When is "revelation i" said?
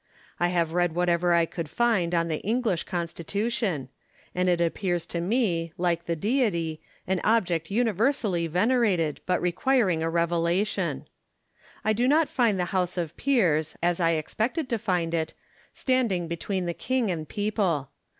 10.09-11.93